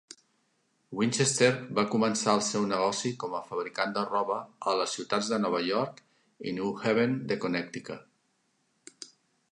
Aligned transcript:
Winchester 0.99 1.49
va 1.79 1.83
començar 1.91 2.33
el 2.37 2.41
seu 2.47 2.65
negoci 2.71 3.11
com 3.23 3.37
a 3.39 3.43
fabricant 3.51 3.93
de 3.99 4.05
roba 4.09 4.39
a 4.71 4.75
les 4.81 4.97
ciutats 4.99 5.31
de 5.35 5.41
Nova 5.45 5.63
York 5.69 6.03
i 6.53 6.57
New 6.59 6.75
Haven 6.81 7.17
de 7.33 7.41
Connecticut. 7.45 9.09